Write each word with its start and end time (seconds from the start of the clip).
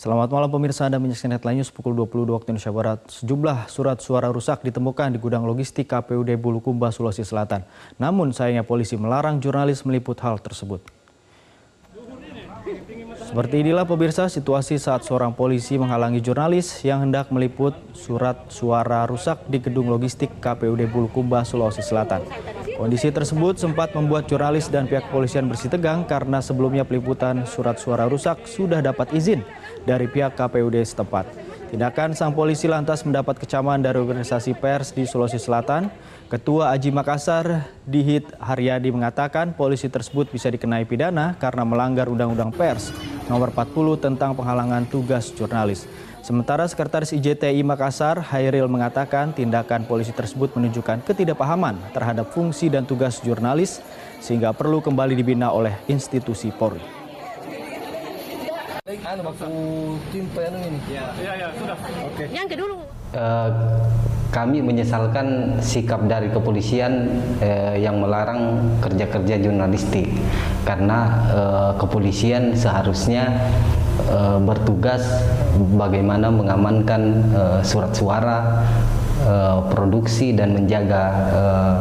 Selamat 0.00 0.32
malam 0.32 0.48
pemirsa 0.48 0.88
Anda 0.88 0.96
menyaksikan 0.96 1.36
Headline 1.36 1.60
News 1.60 1.68
pukul 1.68 1.92
22 1.92 2.32
waktu 2.32 2.56
Indonesia 2.56 2.72
Barat. 2.72 3.04
Sejumlah 3.04 3.68
surat 3.68 4.00
suara 4.00 4.32
rusak 4.32 4.64
ditemukan 4.64 5.12
di 5.12 5.20
gudang 5.20 5.44
logistik 5.44 5.92
KPUD 5.92 6.40
Bulukumba, 6.40 6.88
Sulawesi 6.88 7.20
Selatan. 7.20 7.68
Namun 8.00 8.32
sayangnya 8.32 8.64
polisi 8.64 8.96
melarang 8.96 9.44
jurnalis 9.44 9.84
meliput 9.84 10.16
hal 10.24 10.40
tersebut. 10.40 10.80
Seperti 13.28 13.60
inilah 13.60 13.84
pemirsa 13.84 14.32
situasi 14.32 14.80
saat 14.80 15.04
seorang 15.04 15.36
polisi 15.36 15.76
menghalangi 15.76 16.24
jurnalis 16.24 16.80
yang 16.80 17.04
hendak 17.04 17.28
meliput 17.28 17.76
surat 17.92 18.48
suara 18.48 19.04
rusak 19.04 19.44
di 19.52 19.60
gedung 19.60 19.92
logistik 19.92 20.32
KPUD 20.40 20.88
Bulukumba, 20.88 21.44
Sulawesi 21.44 21.84
Selatan. 21.84 22.24
Kondisi 22.80 23.12
tersebut 23.12 23.60
sempat 23.60 23.92
membuat 23.92 24.24
jurnalis 24.24 24.72
dan 24.72 24.88
pihak 24.88 25.04
kepolisian 25.12 25.44
bersih 25.44 25.68
tegang 25.68 26.00
karena 26.08 26.40
sebelumnya 26.40 26.80
peliputan 26.80 27.44
surat 27.44 27.76
suara 27.76 28.08
rusak 28.08 28.48
sudah 28.48 28.80
dapat 28.80 29.12
izin 29.12 29.44
dari 29.84 30.08
pihak 30.08 30.32
KPUD 30.32 30.80
setempat. 30.80 31.28
Tindakan 31.68 32.16
sang 32.16 32.32
polisi 32.32 32.72
lantas 32.72 33.04
mendapat 33.04 33.36
kecaman 33.36 33.84
dari 33.84 34.00
organisasi 34.00 34.56
pers 34.56 34.96
di 34.96 35.04
Sulawesi 35.04 35.36
Selatan. 35.36 35.92
Ketua 36.32 36.72
Aji 36.72 36.88
Makassar, 36.88 37.68
Dihit 37.84 38.32
Haryadi 38.40 38.88
mengatakan 38.88 39.52
polisi 39.52 39.92
tersebut 39.92 40.32
bisa 40.32 40.48
dikenai 40.48 40.88
pidana 40.88 41.36
karena 41.36 41.68
melanggar 41.68 42.08
Undang-Undang 42.08 42.56
Pers 42.56 42.96
nomor 43.28 43.52
40 43.52 44.00
tentang 44.00 44.32
penghalangan 44.32 44.88
tugas 44.88 45.28
jurnalis. 45.36 45.84
Sementara 46.30 46.62
Sekretaris 46.62 47.10
IJTI 47.10 47.58
Makassar, 47.66 48.22
Hairil 48.22 48.70
mengatakan 48.70 49.34
tindakan 49.34 49.82
polisi 49.82 50.14
tersebut 50.14 50.54
menunjukkan 50.54 51.02
ketidakpahaman 51.02 51.74
terhadap 51.90 52.30
fungsi 52.30 52.70
dan 52.70 52.86
tugas 52.86 53.18
jurnalis 53.18 53.82
sehingga 54.22 54.54
perlu 54.54 54.78
kembali 54.78 55.18
dibina 55.18 55.50
oleh 55.50 55.74
institusi 55.90 56.54
Polri. 56.54 56.86
Anu 58.86 59.26
waktu 59.26 59.50
timpa 60.14 60.46
anu 60.46 60.58
ini. 60.70 60.78
Yang 62.30 62.46
kedua 62.54 62.78
Eh, 63.10 63.50
kami 64.30 64.62
menyesalkan 64.62 65.58
sikap 65.58 66.06
dari 66.06 66.30
kepolisian 66.30 67.10
eh, 67.42 67.82
yang 67.82 67.98
melarang 67.98 68.62
kerja-kerja 68.78 69.42
jurnalistik. 69.42 70.06
Karena 70.62 71.18
eh, 71.26 71.70
kepolisian 71.82 72.54
seharusnya 72.54 73.34
eh, 74.08 74.38
bertugas 74.40 75.02
bagaimana 75.76 76.32
mengamankan 76.32 77.02
eh, 77.30 77.60
surat 77.60 77.92
suara 77.92 78.64
eh, 79.24 79.58
produksi 79.68 80.32
dan 80.32 80.56
menjaga 80.56 81.02
eh, 81.34 81.78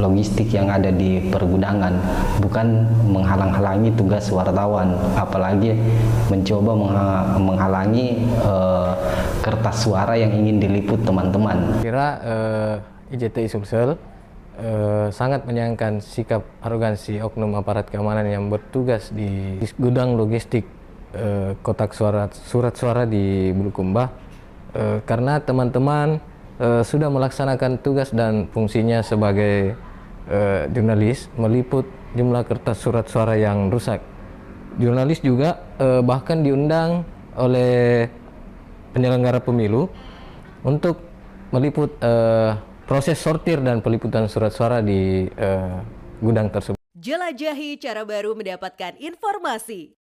logistik 0.00 0.48
yang 0.56 0.72
ada 0.72 0.88
di 0.88 1.28
pergudangan. 1.28 1.92
Bukan 2.40 2.66
menghalang-halangi 3.12 3.92
tugas 3.92 4.32
wartawan 4.32 4.96
apalagi 5.14 5.76
mencoba 6.32 6.72
mengha- 6.72 7.26
menghalangi 7.36 8.24
eh, 8.24 8.90
kertas 9.44 9.84
suara 9.84 10.16
yang 10.16 10.32
ingin 10.32 10.58
diliput 10.62 11.04
teman-teman. 11.04 11.84
Kira 11.84 12.08
eh, 12.24 12.74
IJTI 13.12 13.48
Sumsel 13.52 14.00
eh, 14.56 15.06
sangat 15.12 15.44
menyayangkan 15.44 16.00
sikap 16.00 16.40
arogansi 16.64 17.20
oknum 17.20 17.52
aparat 17.60 17.92
keamanan 17.92 18.24
yang 18.24 18.48
bertugas 18.48 19.12
di 19.12 19.60
gudang 19.76 20.16
logistik 20.16 20.64
eh, 21.12 21.56
kotak 21.60 21.92
suara 21.96 22.28
surat 22.32 22.74
suara 22.76 23.04
di 23.06 23.52
Bulukumba 23.54 24.10
eh, 24.74 24.98
karena 25.04 25.38
teman-teman 25.40 26.20
eh, 26.60 26.82
sudah 26.82 27.08
melaksanakan 27.12 27.80
tugas 27.80 28.12
dan 28.12 28.48
fungsinya 28.50 29.00
sebagai 29.04 29.76
eh, 30.28 30.62
jurnalis 30.72 31.28
meliput 31.38 31.84
jumlah 32.12 32.44
kertas 32.44 32.76
surat 32.80 33.08
suara 33.08 33.36
yang 33.40 33.72
rusak. 33.72 34.00
Jurnalis 34.80 35.20
juga 35.20 35.60
eh, 35.80 36.00
bahkan 36.00 36.40
diundang 36.40 37.04
oleh 37.36 38.08
penyelenggara 38.92 39.40
pemilu 39.40 39.88
untuk 40.64 41.00
meliput 41.52 41.96
eh, 42.00 42.56
proses 42.84 43.16
sortir 43.16 43.60
dan 43.60 43.80
peliputan 43.80 44.28
surat 44.28 44.52
suara 44.52 44.84
di 44.84 45.28
eh, 45.28 45.76
gudang 46.20 46.52
tersebut. 46.52 46.76
jelajahi 46.92 47.80
cara 47.82 48.04
baru 48.06 48.36
mendapatkan 48.36 48.94
informasi. 49.00 50.01